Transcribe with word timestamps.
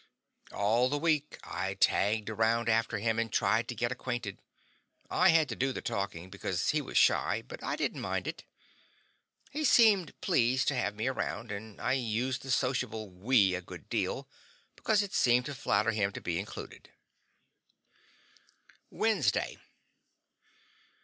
All 0.51 0.89
the 0.89 0.97
week 0.97 1.37
I 1.43 1.75
tagged 1.75 2.27
around 2.31 2.67
after 2.69 2.97
him 2.97 3.19
and 3.19 3.31
tried 3.31 3.67
to 3.67 3.75
get 3.75 3.91
acquainted. 3.91 4.39
I 5.11 5.29
had 5.29 5.47
to 5.49 5.55
do 5.55 5.71
the 5.71 5.83
talking, 5.83 6.31
because 6.31 6.69
he 6.69 6.81
was 6.81 6.97
shy, 6.97 7.43
but 7.47 7.63
I 7.63 7.75
didn't 7.75 8.01
mind 8.01 8.25
it. 8.25 8.43
He 9.51 9.63
seemed 9.63 10.19
pleased 10.19 10.67
to 10.69 10.75
have 10.75 10.95
me 10.95 11.05
around, 11.05 11.51
and 11.51 11.79
I 11.79 11.93
used 11.93 12.41
the 12.41 12.49
sociable 12.49 13.11
"we" 13.11 13.53
a 13.53 13.61
good 13.61 13.89
deal, 13.89 14.27
because 14.75 15.03
it 15.03 15.13
seemed 15.13 15.45
to 15.45 15.53
flatter 15.53 15.91
him 15.91 16.11
to 16.13 16.19
be 16.19 16.39
included. 16.39 16.89
WEDNESDAY. 18.89 19.59